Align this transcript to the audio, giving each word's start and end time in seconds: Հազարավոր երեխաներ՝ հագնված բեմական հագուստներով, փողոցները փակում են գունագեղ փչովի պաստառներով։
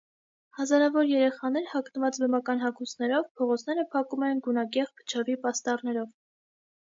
Հազարավոր 0.59 1.03
երեխաներ՝ 1.09 1.65
հագնված 1.73 2.15
բեմական 2.23 2.63
հագուստներով, 2.63 3.27
փողոցները 3.41 3.85
փակում 3.93 4.25
են 4.29 4.41
գունագեղ 4.47 4.89
փչովի 5.03 5.37
պաստառներով։ 5.45 6.11